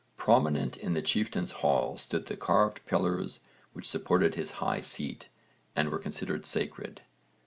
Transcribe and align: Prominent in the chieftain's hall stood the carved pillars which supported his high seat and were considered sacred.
Prominent 0.17 0.77
in 0.77 0.95
the 0.95 1.01
chieftain's 1.03 1.51
hall 1.51 1.95
stood 1.95 2.25
the 2.25 2.35
carved 2.35 2.83
pillars 2.87 3.39
which 3.73 3.87
supported 3.87 4.33
his 4.33 4.53
high 4.57 4.81
seat 4.81 5.29
and 5.75 5.89
were 5.91 5.99
considered 5.99 6.43
sacred. 6.43 7.01